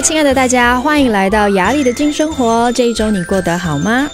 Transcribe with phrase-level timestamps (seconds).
[0.00, 2.72] 亲爱的大家，欢迎来到雅丽的金生活。
[2.72, 4.10] 这一周你过得好吗？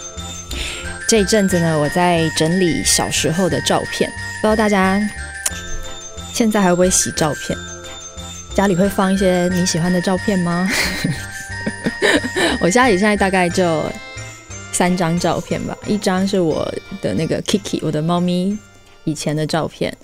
[1.08, 5.00] 这一阵子呢，我在整理小时候的照片，不知道大家
[6.32, 7.56] 现在还会不会洗照片？
[8.54, 10.68] 家里会放一些你喜欢的照片吗？
[12.60, 13.84] 我家里现在大概就
[14.72, 16.70] 三张照片吧，一张是我
[17.00, 18.58] 的那个 Kiki，我的猫咪
[19.04, 19.96] 以前的照片，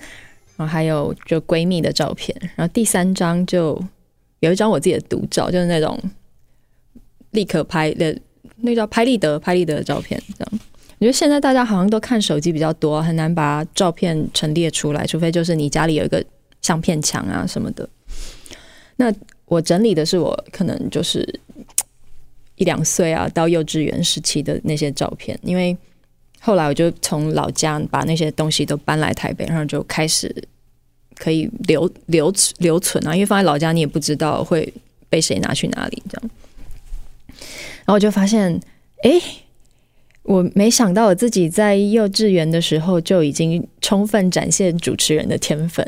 [0.57, 3.79] 然后还有就闺蜜的照片，然后第三张就。
[4.39, 5.97] 有一张我自己的独照，就是那种
[7.31, 8.15] 立刻拍的，
[8.57, 10.21] 那叫拍立得、拍立得的照片。
[10.37, 10.59] 这样，
[10.99, 16.23] 我觉得现在大家好像都看手机比较多，很难把照片陈列出来，除非就是你家里有一个
[16.61, 17.87] 相片墙啊什么的。
[18.97, 19.13] 那
[19.45, 21.39] 我整理的是我可能就是
[22.55, 25.75] 一两岁啊到幼稚园时期的那些照片，因为
[26.39, 30.33] 后来我就从老家把那些东西都搬来台北，然后就开始。
[31.17, 34.71] 可以留留留存啊，因为放在老家你也不知道会
[35.09, 36.29] 被谁拿去哪里这样。
[37.29, 38.59] 然后我就发现，
[39.03, 39.21] 哎，
[40.23, 45.85] 我没想到我自己在幼稚园的时候就已经充分展现主持人的天分。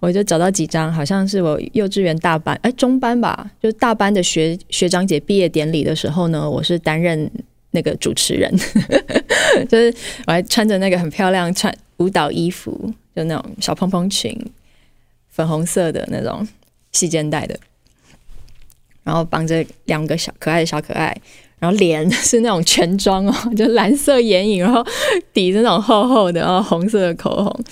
[0.00, 7.30] 我就找到几张，好像是我幼稚园大班，哎，中班吧，就大班的学学长姐毕业典礼的时候呢，我是担任
[7.72, 8.50] 那个主持人，
[9.68, 9.94] 就是
[10.26, 14.34] 我还穿着那个很漂亮穿舞蹈衣服，就那种小蓬蓬裙。
[15.40, 16.46] 粉红色的那种
[16.92, 17.58] 细肩带的，
[19.02, 21.16] 然后绑着两个小可爱的小可爱，
[21.58, 24.84] 然后脸 是那种全妆哦，就蓝色眼影，然后
[25.32, 27.64] 底是那种厚厚的，然后红色的口红，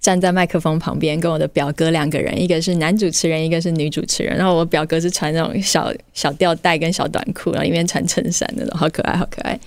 [0.00, 4.36] 站在麦克风旁边，跟我的表哥两个人，一个是男主持人，一个是女主持人。
[4.36, 9.58] 然后我表哥是穿那种小小吊带跟小短裤，然后里面穿衬衫那种，好可爱，好可爱。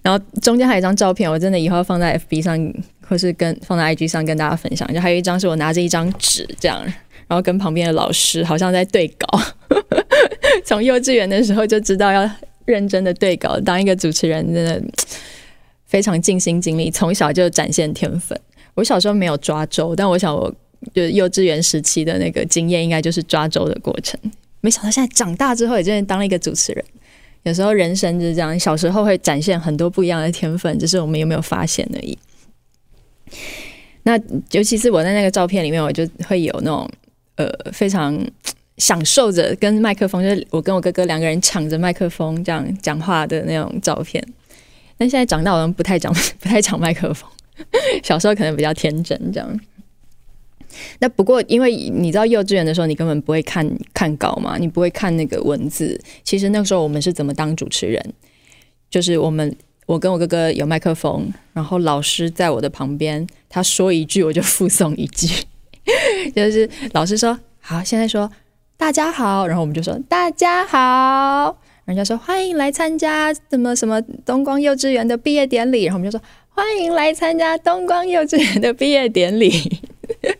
[0.00, 2.72] 然后中间还有一张照片，我真的以后要放在 FB 上。
[3.08, 6.82] 或是跟放在 IG 上跟大家分享，就还有一张是我拿着一张纸这样，
[7.26, 9.40] 然后跟旁边的老师好像在对稿。
[10.64, 12.28] 从幼稚园的时候就知道要
[12.64, 14.82] 认真的对稿，当一个主持人真的
[15.86, 18.38] 非常尽心尽力，从小就展现天分。
[18.74, 20.52] 我小时候没有抓周，但我想我
[20.92, 24.18] 就幼稚园时期的那个经验应该就是抓周的过程。
[24.60, 26.84] 没想到现在长大之后也真的当了一个主持人。
[27.44, 32.18] 有时候人生就是这样，小时候会展现很多不一样的天分，只是我们有没有发现而已。
[34.04, 34.16] 那
[34.52, 36.88] 尤其是我在那个照片里面，我就会有那种
[37.34, 38.16] 呃非常
[38.78, 44.24] 享受着跟麦克风，就是我跟我哥哥两个人抢着麦克风这样讲话的那种照片。
[44.96, 47.28] 但现在长大，我们不太讲不太抢麦克风。
[48.04, 49.60] 小时候可能比较天真这样。
[51.00, 56.00] 那不过，因为你知道幼稚园的时候，你根本不会看看稿嘛，你不会看那个文字。
[56.22, 58.14] 其实那个时候我们是怎么当主持人？
[58.88, 59.52] 就是我们。
[59.86, 65.44] 我跟我哥哥有麦克风，然后老师在我的旁边，他说一句我就附送一句，
[66.34, 68.28] 就是老师说好，现在说
[68.76, 79.80] 大家好，然后我们就说大家好，人家说欢迎来参加什么什么东光幼稚园的毕业典礼，然后我们就说欢迎来参加东光幼稚园的毕业典礼。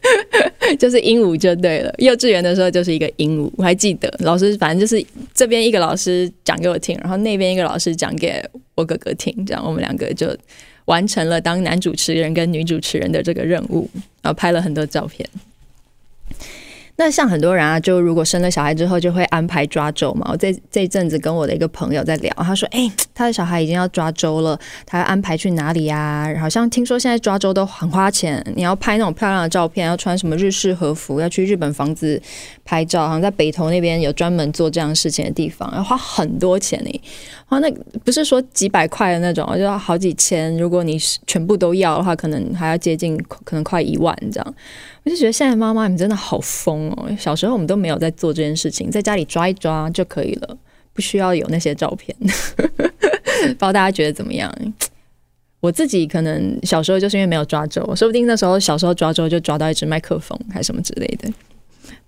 [0.79, 8.43] 就是鹦鹉就对了，幼稚园的时候就是一个鹦鹉，我还记得老师，反正就是这边一个老师讲给我听，然后那边一个老师讲给
[8.75, 10.37] 我哥哥听，这样我们两个就
[10.87, 13.89] 完成了当男主持人跟女主持人的这个任务，
[14.23, 15.29] 然后拍了很多照片。
[16.99, 20.27] 那像很多人啊，就如果生了小孩之后，就会安排抓周嘛。
[20.33, 26.35] 我这这阵子跟我的一个朋友在聊，他说：“哎、他的小孩已经要抓周了，他要安排去哪里呀？
[26.41, 32.21] 好像听说现在抓周都很花钱，你要拍那种漂亮的照片，要穿什么日式和服，要去日本房子
[32.65, 37.01] 拍照，好像在北投那边有专门做这样事情的地方，要花很多钱呢。
[37.45, 37.71] 花，那
[38.05, 40.57] 不是说几百块的那种，就要好几千。
[40.57, 44.55] 如果你全部都要的话，可能还要接近，可能快一万这样。”
[45.07, 47.09] 我就觉得现在妈妈你们真的好疯哦！
[47.17, 50.59] 小时候我们都没有在做这件事情，在家里抓一抓就可以了，
[50.93, 52.13] 不需要有那些照片。
[52.19, 54.53] 不知道大家觉得怎么样？
[55.61, 61.33] 我自己可能小时候就是因为没有抓周，说不定那时候小时候抓周就抓到一只麦克风还是什么之类的。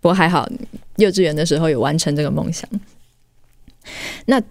[0.00, 0.48] 不过还好，
[0.96, 2.68] 幼稚园的时候有完成这个梦想。
[4.26, 4.42] 那。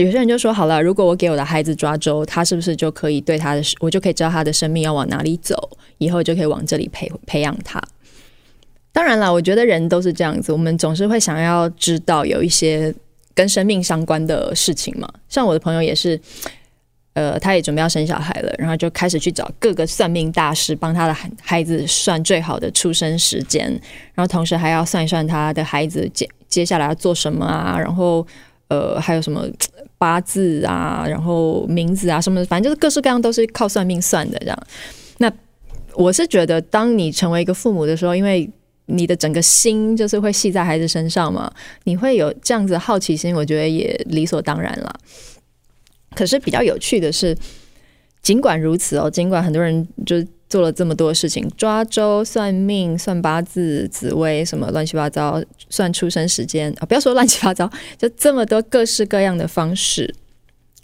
[0.00, 5.68] 有些人就说：“好了，如果我给我的孩子抓周，他是不是就可以对他的，我就可以知道他的生命要往哪里走，
[5.98, 7.82] 以后就可以往这里培培养他。”
[8.92, 12.94] 当然了，我觉得人都是这样子，我们总是会想要知道有一些
[13.34, 15.08] 跟生命相关的事情嘛。
[15.28, 16.20] 像我的朋友也是，
[17.14, 23.68] 呃，他也准备要生小孩了，然后就开始去找各个算命大师，帮他的孩子算最好的出生时间，
[24.14, 28.26] 然后同时还要算一算他的孩子接接下来要做什么啊，然后。
[28.68, 29.46] 呃，还有什么
[30.02, 34.58] 八字啊，然后名字啊，什么的，反正就是各式各样都是靠算命算的这样。
[35.18, 35.32] 那
[35.94, 38.50] 我是觉得，当你成为一个父母的时候，因为
[38.86, 41.48] 你的整个心就是会系在孩子身上嘛，
[41.84, 44.92] 你会有这样子的好奇心，我觉得也理所当然了。
[46.16, 47.36] 可是比较有趣的是，
[48.22, 50.16] 尽管如此哦，尽管很多人就
[50.52, 57.66] 做了这么多事情，抓周、算命、算八字、紫薇什么乱七八糟，算出生时间啊、不要说乱七八糟，
[57.96, 60.14] 就这么多各式各样的方式。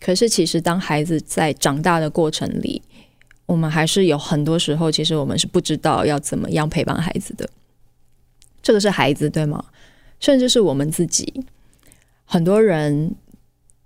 [0.01, 2.81] 可是其实当孩子在长大的过程里，
[3.45, 7.47] 我们还是有很多时候，其实我们是不知道要怎么样陪伴孩子的。
[8.63, 9.63] 这个是孩子对吗？
[10.19, 11.45] 甚至是我们自己，
[12.25, 13.15] 很多人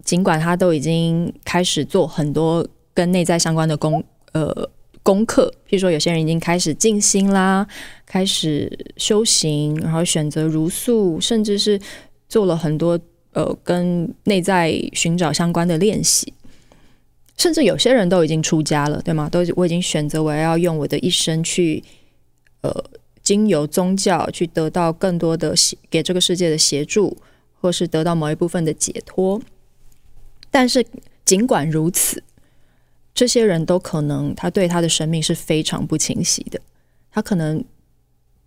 [0.05, 2.64] 尽管他都已经开始做很多
[2.94, 4.70] 跟内在相关的工呃。
[5.03, 7.67] 功课，譬如说，有些人已经开始静心啦，
[8.07, 11.81] 开始修行，然后选择茹素，甚至是
[12.29, 12.99] 做了很多
[13.33, 16.33] 呃跟内在寻找相关的练习，
[17.37, 19.29] 甚至有些人都已经出家了，对吗？
[19.29, 21.83] 都我已经选择我要用我的一生去
[22.61, 22.73] 呃
[23.23, 25.53] 经由宗教去得到更多的
[25.91, 27.17] 给这个世界的协助，
[27.61, 29.43] 或是得到某一部分的解脱。
[30.51, 30.87] 但是
[31.25, 32.23] 尽管如此。
[33.14, 36.61] 这些人都可能，他对他的生命是非常不清晰的。
[37.11, 37.62] 他可能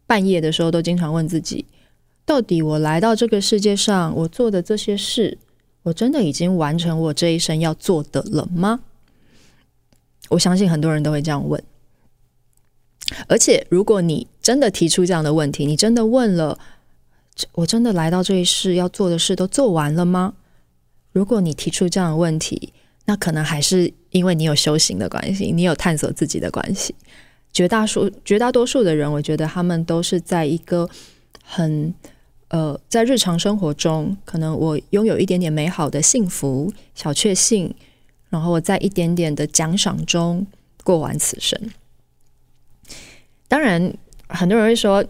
[0.07, 1.65] 半夜的时候都经常问自己：
[2.25, 5.37] 到底我来到这个世界上，我做的这些事，
[5.83, 8.81] 我真的已经完成我这一生要做的了吗？
[10.29, 11.63] 我相信很多人都会这样问。
[13.27, 16.57] 而且，如果你真的提出这样的问题，你真的问了：
[17.51, 20.33] 我真的来到这一世要做的事都做完了吗？
[21.11, 22.73] 如果你提出这样的问题，
[23.05, 26.93] 那可能还是因为你有修行的关系，你有探索自己的关系。
[27.53, 30.89] 绝大数绝大多数的人，我觉得他们都是在一个
[31.43, 31.93] 很
[32.49, 37.73] 呃，在日常生活中，可能我拥有一点点美好的幸福、小确幸，
[38.29, 40.45] 然后我在一点点的奖赏中
[40.83, 41.57] 过完此生。
[43.47, 43.93] 当然，
[44.27, 45.05] 很多人会说，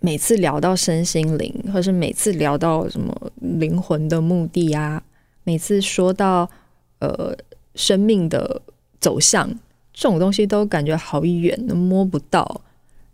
[0.00, 5.02] 每次聊到身心灵，或是每次聊到什么灵魂的目的啊，
[5.44, 6.50] 每次说到。
[7.00, 7.36] 呃，
[7.74, 8.60] 生命的
[9.00, 9.48] 走向
[9.92, 12.60] 这种东西都感觉好远，都摸不到。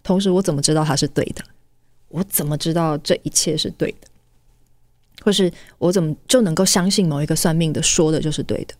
[0.02, 1.44] 同时，我怎么知道它是对的？
[2.08, 4.08] 我怎么知道这一切是对的？
[5.22, 8.74] 或是我怎么就能够相信某一个算命的说的就是对的？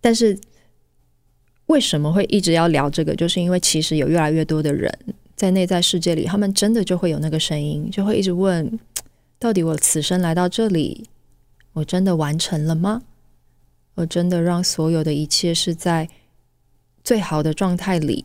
[0.00, 0.38] 但是
[1.66, 3.14] 为什么会一直要聊这个？
[3.16, 4.92] 就是因为其实有越来越多的人
[5.34, 8.78] 在内在世界里，他们真的就会有那个声音，就会一直问：
[9.38, 11.08] 到底我此生来到这里？
[11.76, 13.02] 我真的完成了吗？
[13.96, 16.08] 我真的让所有的一切是在
[17.04, 18.24] 最好的状态里，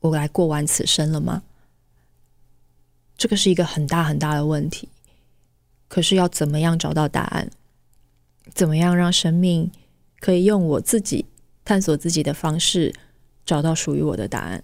[0.00, 1.42] 我来过完此生了吗？
[3.16, 4.90] 这个是一个很大很大的问题。
[5.88, 7.50] 可是要怎么样找到答案？
[8.52, 9.72] 怎么样让生命
[10.20, 11.24] 可以用我自己
[11.64, 12.94] 探索自己的方式
[13.46, 14.62] 找到属于我的答案？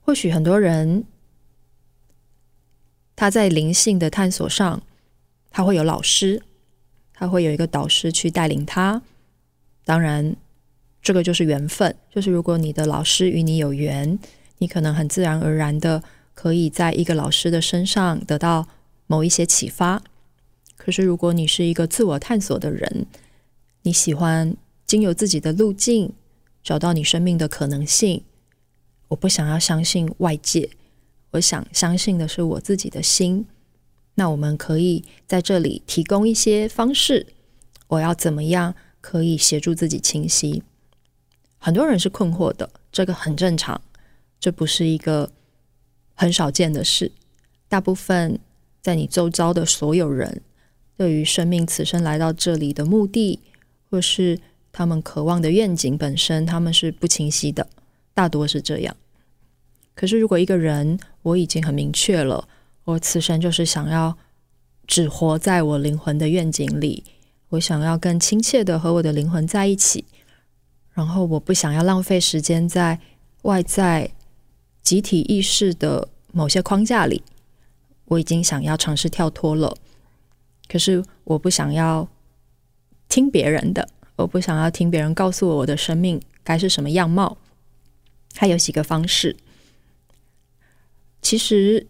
[0.00, 1.04] 或许很多人
[3.16, 4.80] 他在灵性的探索上。
[5.56, 6.42] 他会有老师，
[7.14, 9.00] 他会有一个导师去带领他。
[9.86, 10.36] 当然，
[11.00, 11.96] 这个就是缘分。
[12.10, 14.18] 就是如果你的老师与你有缘，
[14.58, 16.02] 你可能很自然而然的
[16.34, 18.68] 可以在一个老师的身上得到
[19.06, 20.02] 某一些启发。
[20.76, 23.06] 可是，如果你是一个自我探索的人，
[23.80, 24.54] 你喜欢
[24.84, 26.12] 经由自己的路径
[26.62, 28.22] 找到你生命的可能性。
[29.08, 30.68] 我不想要相信外界，
[31.30, 33.46] 我想相信的是我自己的心。
[34.16, 37.26] 那我们可以在这里提供一些方式，
[37.88, 40.62] 我要怎么样可以协助自己清晰？
[41.58, 43.80] 很多人是困惑的，这个很正常，
[44.40, 45.30] 这不是一个
[46.14, 47.12] 很少见的事。
[47.68, 48.38] 大部分
[48.80, 50.40] 在你周遭的所有人，
[50.96, 53.40] 对于生命此生来到这里的目的，
[53.90, 54.38] 或是
[54.72, 57.68] 他们渴望的愿景本身，他们是不清晰的，
[58.14, 58.96] 大多是这样。
[59.94, 62.48] 可是如果一个人，我已经很明确了。
[62.86, 64.16] 我此生就是想要
[64.86, 67.02] 只活在我灵魂的愿景里，
[67.48, 70.04] 我想要更亲切的和我的灵魂在一起，
[70.92, 73.00] 然后我不想要浪费时间在
[73.42, 74.12] 外在
[74.82, 77.24] 集体意识的某些框架里，
[78.04, 79.76] 我已经想要尝试跳脱了。
[80.68, 82.08] 可是我不想要
[83.08, 87.36] 听别人的，我不想要听别人告诉我我的生命该是什么样貌。
[88.36, 89.36] 还有几个方式，
[91.20, 91.88] 其实。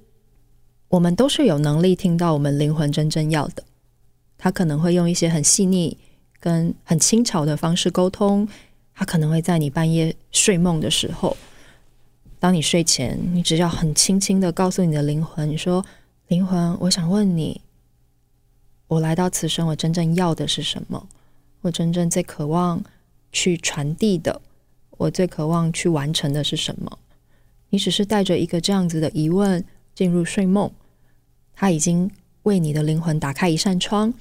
[0.88, 3.64] 我们都是有能力听到我们灵魂真正要的，
[4.38, 5.99] 他可能会用一些很细腻
[6.38, 8.49] 跟很轻巧的方式沟通，
[8.95, 11.37] 他可能会在你半夜睡梦的时候，
[12.38, 15.85] 当你睡前，你只要很轻轻的告诉你的灵魂，你说
[16.28, 17.61] ：“灵魂，我想问你，
[18.87, 21.09] 我来到此生，我真正要的是什么？
[21.62, 22.81] 我真正最渴望
[23.33, 24.40] 去传递的，
[24.90, 26.99] 我最渴望去完成的是什么？”
[27.71, 29.62] 你只是带着一个这样子的疑问
[29.97, 30.71] 进入睡梦，
[31.55, 32.11] 他已经
[32.43, 34.12] 为你的灵魂打开一扇窗，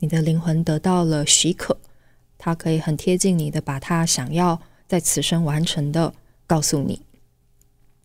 [0.00, 1.78] 你的灵魂得到了许可，
[2.36, 6.12] 他可以很贴近你的，把他想要在此生完成的
[6.48, 7.00] 告诉你。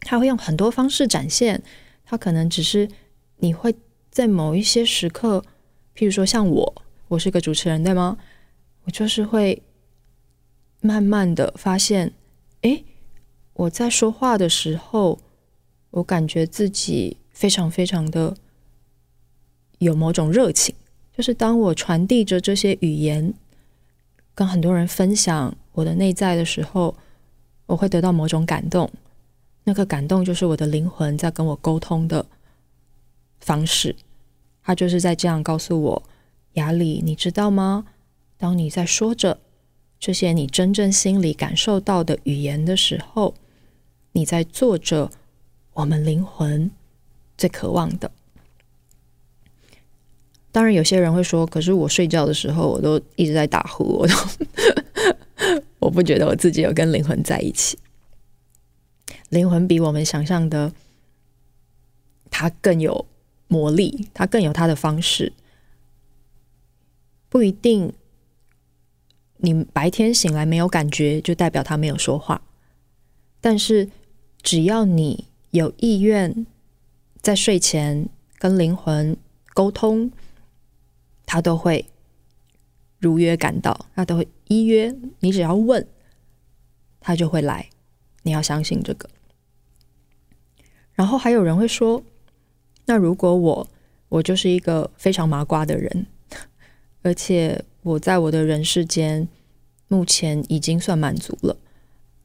[0.01, 1.63] 他会用很多方式展现，
[2.05, 2.87] 他可能只是
[3.37, 3.75] 你会
[4.11, 5.43] 在某一些时刻，
[5.95, 8.19] 譬如说像我，我是个主持人，对吗？
[8.83, 9.63] 我就是会
[10.79, 12.13] 慢慢的发现，
[12.61, 12.85] 诶，
[13.53, 15.17] 我在说话的时候，
[15.95, 18.35] 我感觉自己非常非常的
[19.79, 20.75] 有某种热情，
[21.15, 23.33] 就是当我传递着这些语言，
[24.33, 26.97] 跟很多人分享我的内在的时候，
[27.65, 28.91] 我会得到某种感动。
[29.63, 32.25] 那个感动就是我的灵魂在跟我沟通的
[33.39, 33.95] 方式，
[34.61, 36.03] 他就是在这样告诉我：
[36.53, 37.85] 雅里，你知道吗？
[38.37, 39.39] 当你在说着
[39.97, 43.33] 这些你真正心里感受到的语言的时候，
[44.11, 45.09] 你在做着
[45.75, 46.71] 我们灵魂
[47.37, 48.09] 最渴望的。
[50.51, 54.15] 当然，有些人会说：“可是我睡觉的时候，我都一直在打呼，我都
[55.79, 57.77] 我不觉得我自己有跟灵魂在一起。”
[59.27, 60.71] 灵魂比我们想象的，
[62.29, 63.05] 它更有
[63.49, 65.33] 魔力，它更有它的方式。
[67.27, 67.91] 不一定，
[69.37, 72.41] 你白天醒来没有感觉，就代表他没有说话。
[73.41, 73.89] 但是，
[74.41, 76.45] 只要你有意愿，
[77.21, 79.15] 在睡前跟灵魂
[79.53, 80.11] 沟通，
[81.25, 81.85] 他都会
[82.99, 84.93] 如约赶到，他都会依约。
[85.21, 85.87] 你只要问，
[86.99, 87.69] 他就会来。
[88.23, 89.09] 你要相信这个。
[90.93, 92.03] 然后还有人会说
[92.85, 93.67] ：“那如果我
[94.09, 96.07] 我就是一个非常麻瓜的人，
[97.01, 99.27] 而且我在我的人世间
[99.87, 101.55] 目前已经算满足了，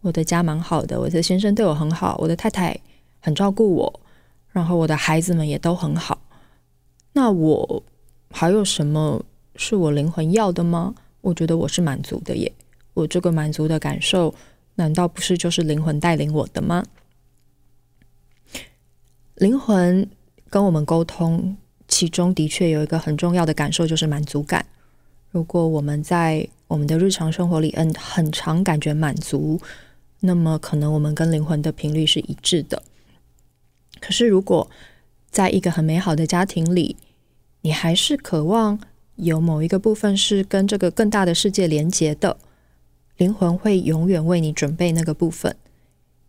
[0.00, 2.80] 我的家蛮好的，我的先生对我很好，我的太太
[3.20, 4.00] 很照顾我，
[4.50, 6.20] 然后我的孩子们也都很好。
[7.12, 7.82] 那我
[8.30, 9.24] 还有什么
[9.56, 10.94] 是我灵魂要的吗？
[11.20, 12.52] 我觉得我是满足的耶。
[12.94, 14.34] 我这个满足的感受，
[14.74, 16.84] 难道不是就是灵魂带领我的吗？”
[19.36, 20.08] 灵魂
[20.48, 21.56] 跟我们沟通，
[21.88, 24.66] 其中的确有一个很重要的感受，就是满足感。
[25.30, 29.60] 如果我们在我们的日常生活里，嗯，很常感觉满足，
[30.20, 32.82] 那么可能我们跟灵魂的频率是一致的。
[34.00, 34.70] 可是，如果
[35.30, 36.96] 在一个很美好的家庭里，
[37.60, 38.80] 你还是渴望
[39.16, 42.36] 有某一个部分是跟这个更大的世界连接的，
[43.16, 45.54] 灵魂会永远为你准备那个部分，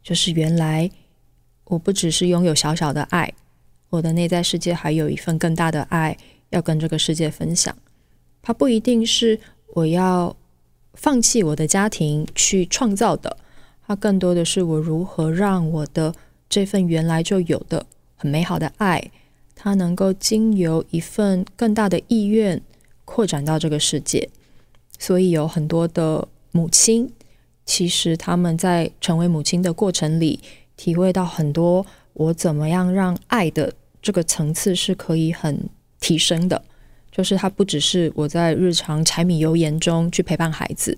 [0.04, 0.92] 就是原来。
[1.66, 3.34] 我不只是拥有小小的爱，
[3.92, 6.18] 我的内在世界还有一份更大的爱
[6.50, 7.74] 要跟这个世界分享。
[8.42, 9.40] 它不一定是
[9.74, 10.36] 我要
[10.96, 13.38] 放弃我的家庭去创造的，
[13.88, 16.13] 它更多的是我如何让我的
[16.51, 19.10] 这份原来就有的很美好的爱，
[19.55, 22.62] 它能够经由一份更大的意愿
[23.05, 24.29] 扩展到这个世界。
[25.00, 27.12] 所以有很多的母亲，
[27.65, 30.39] 其实他们在成为母亲的过程里。
[30.77, 36.60] 体会到很多，我怎么样让爱的这个层次是可以很提升的，
[37.12, 40.98] 就是它不只是我在日常柴米油盐中去陪伴孩子，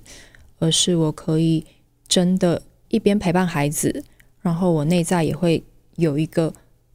[0.59, 1.65] 而是我可以
[2.07, 4.05] 真的一边陪伴孩子，
[4.43, 5.63] 然后我内在也会
[5.95, 6.53] 有一个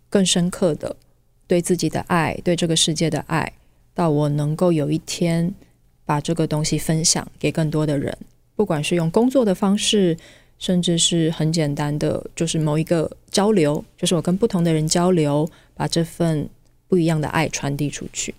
[0.09, 0.95] 更深刻的
[1.49, 3.53] 对自己的爱，对这个世界的爱，
[3.93, 5.53] 到我能够有一天
[6.05, 8.17] 把这个东西分享给更多的人，
[8.55, 10.17] 不管是用工作的方式。
[10.61, 16.51] 甚至是很简单的，就是某一个交流，就是我跟不同的人交流，把这份
[16.89, 18.35] 不一样的爱传递出去。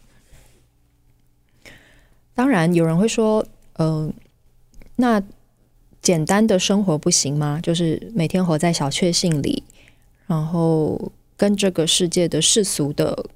[2.35, 3.47] 当然，有人会说，
[3.77, 4.13] 嗯、
[4.97, 5.23] 那
[6.09, 7.59] 简单的生活不行吗？
[7.61, 9.61] 就是每天活在小确幸里，
[10.25, 13.27] 然后跟这个世界的世俗的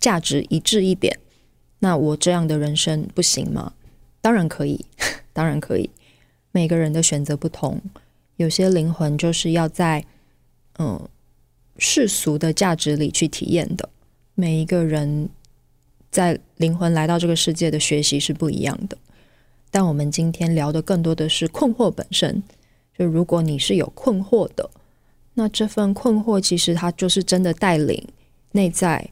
[0.00, 1.20] 价值一致一点，
[1.78, 3.74] 那我这样的人生不行吗？
[4.20, 4.84] 当然可以，
[5.32, 5.88] 当然可以。
[6.50, 7.80] 每个人的选择不同。
[8.38, 10.04] 有些灵魂就是要在
[10.80, 11.08] 嗯
[11.78, 13.88] 世俗的价值里去体验的。
[14.34, 15.28] 每一个人
[16.10, 18.98] 在灵魂来到这个世界的学习是不一样的。
[19.70, 22.42] 但我们今天聊的更多的是困惑本身。
[22.98, 24.68] 就如果你是有困惑的，
[25.34, 28.06] 那这份困惑其实它就是真的带领
[28.52, 29.08] 内在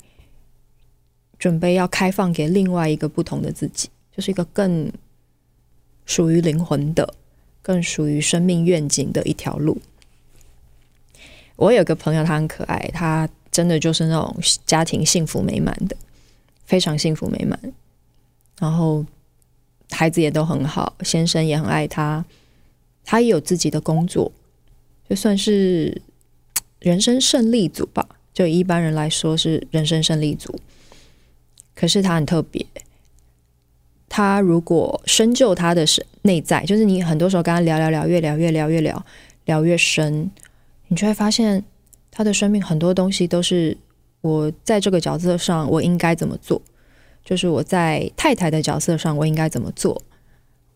[1.39, 4.93] 准备要开放给另外一个不同的自己，就是一个更
[6.05, 7.15] 属于灵魂的。
[7.61, 9.77] 更属于生命愿景的一条路。
[11.57, 14.35] 我有个朋友，他很可爱，他真的就是那种
[14.65, 15.95] 家庭幸福美满的，
[16.65, 17.61] 非常幸福美满。
[18.59, 19.05] 然后
[19.91, 22.25] 孩子也都很好，先生也很爱他，
[23.05, 24.31] 他也有自己的工作，
[25.09, 26.03] 就算是
[26.79, 30.59] 人生胜利组吧，就一般人来说是人生胜利组。
[31.75, 32.67] 可是他很特别，
[34.09, 39.05] 他如果深究他的是内在，就是你很多时候跟他聊聊聊，越聊越聊越聊
[39.45, 40.31] 聊越深，
[40.89, 41.65] 你就会发现
[42.11, 43.77] 他的生命很多东西都是
[44.21, 46.61] 我在这个角色上我应该怎么做，
[47.29, 50.01] 就是我在太太的角色上我应该怎么做，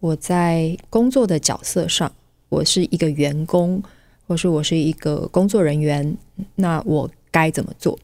[0.01, 2.13] 我在工作的角色上
[2.51, 3.83] 我是一个员工。
[4.29, 6.17] 或是我是一个工作人员，
[6.55, 7.99] 那我该怎么做？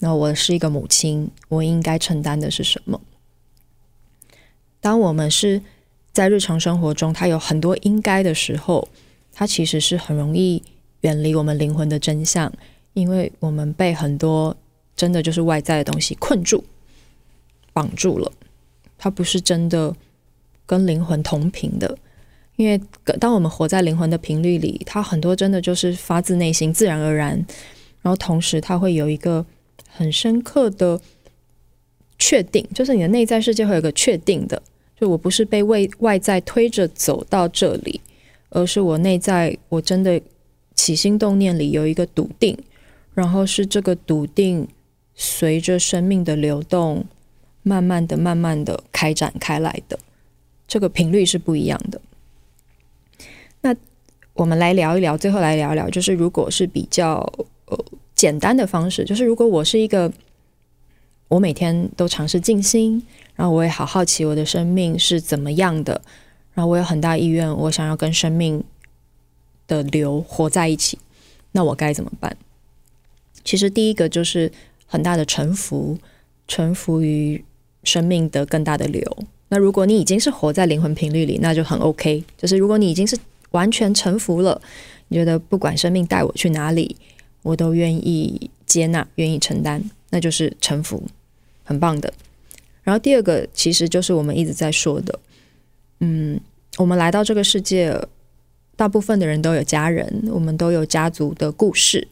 [0.00, 3.00] 那我是一个母亲，我应该承担的是什么？
[4.80, 5.62] 当我们是
[6.10, 8.88] 在日常生活中，它有很多应该的时候，
[9.30, 10.60] 它其实是很容易
[11.02, 12.52] 远离我们灵魂的真相，
[12.94, 14.56] 因为我们被很多
[14.96, 16.64] 真的就是外在的东西困住、
[17.76, 18.32] 绑住了，
[18.96, 19.94] 它不是真的
[20.64, 21.98] 跟灵魂同频的。
[22.56, 22.80] 因为
[23.20, 27.32] 当我们活在灵魂的频率里，它很多真的就是发自内心、自然而然，
[28.00, 29.44] 然后同时它会有一个
[29.90, 30.98] 很深刻的
[32.18, 34.62] 确定，就是你的内在世界会有个确定的，
[34.98, 38.00] 就我不是被外外在推着走到这里，
[38.48, 40.18] 而是我内在我真的
[40.74, 42.56] 起心动念里有一个笃定，
[43.12, 44.66] 然后是这个笃定
[45.14, 47.04] 随着生命的流动，
[47.68, 49.98] 慢慢的、慢慢的开展开来的，
[50.68, 52.00] 这个频率是不一样的。
[53.62, 53.74] 那
[54.34, 57.14] 我们来聊一聊，最后来聊一聊，就是如果是比较
[57.64, 60.12] 呃简单的方式，就是如果我是一个，
[61.26, 63.02] 我每天都尝试静心，
[63.34, 66.00] 然后我也好好奇我的生命是怎么样的，
[66.54, 68.62] 然后我有很大意愿，我想要跟生命
[69.66, 71.00] 的流活在一起，
[71.50, 72.36] 那我该怎么办？
[73.42, 74.52] 其实第一个就是
[74.86, 75.98] 很大的臣服，
[76.46, 77.44] 臣服于
[77.86, 79.02] 生命的更大的流。
[79.48, 82.22] 那如果你已经是活在灵魂频率里，那就很 OK。
[82.36, 83.16] 就是如果你已经是
[83.52, 84.60] 完全臣服了，
[85.08, 86.96] 你觉得不管生命带我去哪里，
[87.42, 91.02] 我都愿意接纳，愿意承担，那就是臣服，
[91.62, 92.12] 很棒的。
[92.82, 95.18] 然后第二个，其实就是我们一直在说的，
[96.00, 96.40] 嗯，
[96.76, 97.96] 我们来到这个世界，
[98.74, 102.06] 大部分的人都有家人，我们都有家族的故事。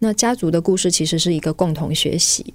[0.00, 2.52] 那家族的故事其实是一个共同学习，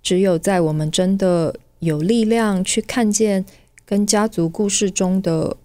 [0.00, 3.44] 只有在我们真的有力量去看见
[3.84, 5.56] 跟家族故事中的。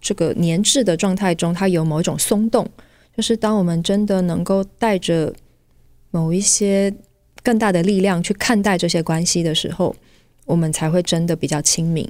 [0.00, 2.64] 这个粘滞的状态中，它有某一种松动，
[3.16, 5.34] 就是当我们真的能够带着
[6.12, 6.94] 某一些
[7.42, 9.96] 更大的力量去看待这些关系的时候，
[10.44, 12.08] 我们才会真的比较清明。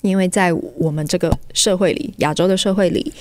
[0.00, 3.12] 因为在我们这个社会里，亚洲的社会里，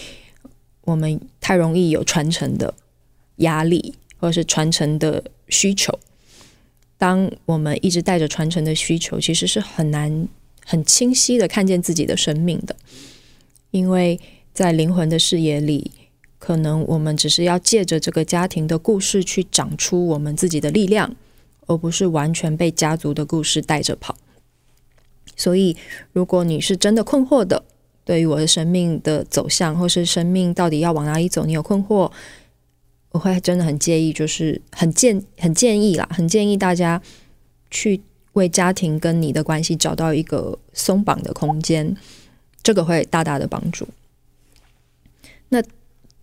[0.85, 2.73] 我们太容易有传承的
[3.37, 5.99] 压力，或者是传承的需求。
[6.97, 10.27] 当我们一直带着传承的需求，其实是很难
[10.65, 12.75] 很清晰的看见自己的生命的。
[13.71, 14.19] 因为
[14.53, 15.91] 在灵魂的视野里，
[16.39, 21.15] 可能我们只是要借着这个家庭的故事去长出我们自己的力量，
[21.67, 24.15] 而不是完全被家族的故事带着跑。
[25.35, 25.75] 所以，
[26.13, 27.65] 如果你是真的困惑的，
[28.05, 32.09] 对于我的生命的走向，或是生命到底要往哪里走，你有困惑，
[33.15, 37.01] 我会真的很介意，就是很建很建议啦，很建议大家
[37.71, 38.01] 去
[38.33, 41.95] 为家庭跟你的关系找到一个松绑的空间。
[42.61, 43.87] 这个会大大的帮助。
[45.47, 45.63] 那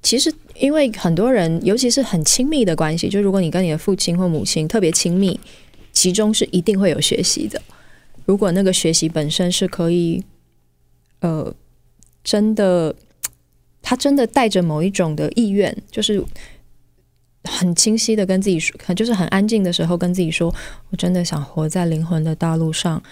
[0.02, 5.40] 其实，因为很多人，尤其是很亲密的关系，就如果你跟你的父亲或母亲特别亲密，
[5.94, 7.62] 其中是一定会有学习的。
[8.26, 10.22] 如果那个学习本身是可以，
[11.20, 11.54] 呃，
[12.22, 12.94] 真的，
[13.80, 16.22] 他真的带着某一种的意愿，就是
[17.44, 20.54] 很清晰的跟自己说，就是很安静的时候跟自己说
[20.90, 23.02] ：“我真的想活在灵魂的大陆上。”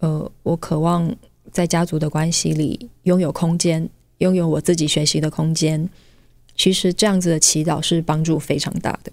[0.00, 1.14] 呃，我渴望。
[1.52, 5.88] 在家族的关系里，拥有空间，拥有我自己学习的空间，
[6.54, 9.10] 其实这样子的祈祷是帮助非常大的。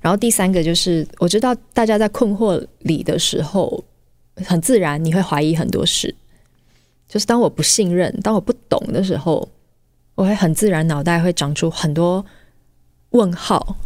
[0.00, 3.82] 然后第三个就是，我知道大家在困惑里的时候，
[4.36, 6.14] 很自然你会怀疑很多事。
[7.08, 9.48] 就是当我不信任、当我不懂的时候，
[10.14, 12.24] 我会很自然脑袋会长出很多
[13.10, 13.76] 问号，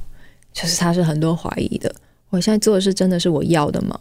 [0.52, 1.94] 就是它是很多怀疑的。
[2.30, 4.00] 我现在做的是真的是我要的吗？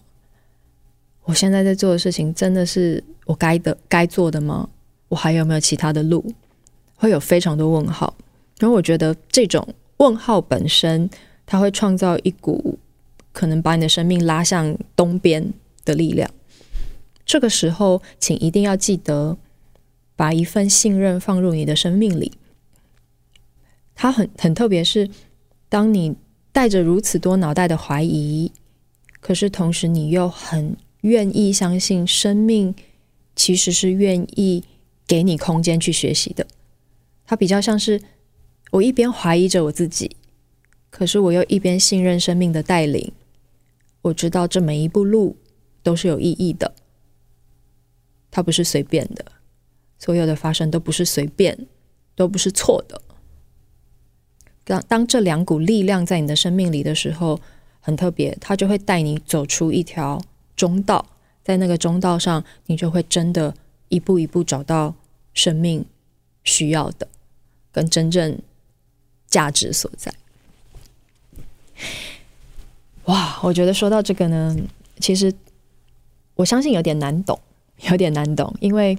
[1.23, 4.69] 我现在在做的事情真的是我该的、该做的吗？
[5.09, 6.33] 我还有没有其他的路？
[6.95, 8.13] 会有非常多问号。
[8.59, 11.09] 然后我觉得这种问号本身，
[11.45, 12.77] 它会创造一股
[13.31, 15.53] 可能把你的生命拉向东边
[15.83, 16.29] 的力量。
[17.25, 19.37] 这个时候，请一定要记得
[20.15, 22.31] 把一份信任放入你的生命里。
[24.01, 25.07] 它很很特别，是
[25.69, 26.15] 当你
[26.51, 28.51] 带着如此多脑袋的怀疑，
[29.19, 30.75] 可是同时你又很。
[31.01, 32.73] 愿意相信生命，
[33.35, 34.63] 其实是愿意
[35.05, 36.47] 给你空间去学习的。
[37.25, 38.01] 它比较像是
[38.71, 40.15] 我一边怀疑着我自己，
[40.89, 43.11] 可是我又一边信任生命的带领。
[44.01, 45.37] 我知道这每一步路
[45.83, 46.73] 都是有意义的，
[48.31, 49.25] 它不是随便的，
[49.99, 51.67] 所有的发生都不是随便，
[52.15, 52.99] 都不是错的。
[54.63, 57.39] 当当这两股力量在你的生命里的时候，
[57.79, 60.21] 很特别，它就会带你走出一条
[60.55, 61.05] 中道，
[61.43, 63.53] 在那个中道上，你就会真的
[63.89, 64.93] 一步一步找到
[65.33, 65.83] 生命
[66.43, 67.07] 需要的，
[67.71, 68.37] 跟真正
[69.27, 70.13] 价值所在。
[73.05, 74.55] 哇，我觉得说到这个呢，
[74.99, 75.33] 其实
[76.35, 77.39] 我相信有点难懂，
[77.89, 78.95] 有点难懂，因为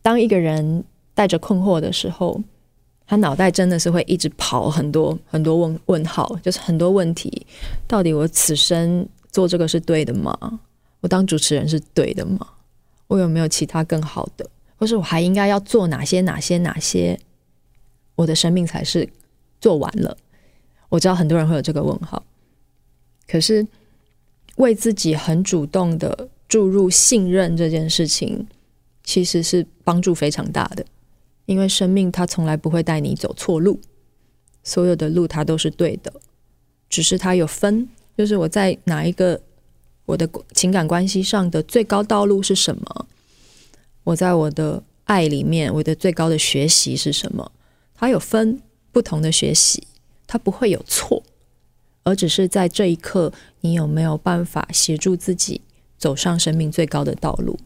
[0.00, 2.40] 当一个人带着困惑的时候，
[3.06, 7.46] 他脑袋真的是会一直跑很多很多问问号，就是很多问题。
[7.86, 10.60] 到底我此生做这个是对的吗？
[11.00, 12.46] 我当主持人是对的吗？
[13.06, 14.44] 我有没有其他更好的？
[14.76, 17.18] 或是我还应该要做哪些哪些哪些？
[18.16, 19.08] 我的生命才是
[19.60, 20.16] 做完了。
[20.88, 22.22] 我知道很多人会有这个问号，
[23.28, 23.66] 可是
[24.56, 28.46] 为自己很主动的注入信任这件事情，
[29.04, 30.84] 其实是帮助非常大的。
[31.46, 33.80] 因为生命它从来不会带你走错路，
[34.62, 36.12] 所有的路它都是对的，
[36.90, 39.40] 只是它有分，就是我在哪一个
[40.04, 43.06] 我的情感关系上的最高道路是什么？
[44.04, 47.50] 我在我的爱里面，我的最高的学习是什么？
[47.94, 48.60] 它有分
[48.92, 49.86] 不同的学习，
[50.26, 51.22] 它不会有错，
[52.02, 55.60] 而只是在这一刻，你有没有办法协助自己
[55.96, 57.58] 走上生命最高的道路？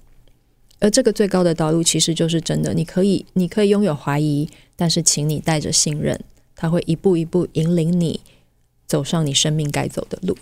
[0.80, 6.18] 而这个最高的道路其实就是真的，你可以，你可以拥有怀疑，但是请你带着信任，
[6.56, 8.18] 他会一步一步引领你
[8.86, 10.36] 走上你生命该走的路。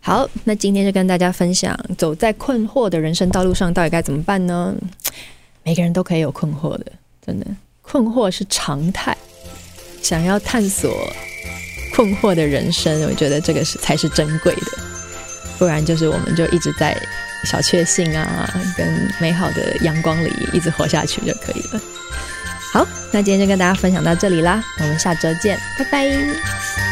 [0.00, 4.74] 好，那今天就跟大家分享，走在困惑的人生道路上，到底该怎么办呢？
[5.62, 6.86] 每个人都可以有困惑的，
[7.24, 7.46] 真的，
[7.82, 9.16] 困惑是常态。
[10.02, 10.92] 想要探索
[11.94, 14.66] 困惑的人生，我觉得这个是才是珍贵的，
[15.56, 17.00] 不然就是我们就一直在。
[17.44, 18.86] 小确幸啊，跟
[19.18, 21.80] 美好的阳光里一直活下去就可以了。
[22.72, 26.91] 好，那今天就跟大家分享到这里啦，我们下周见，拜拜。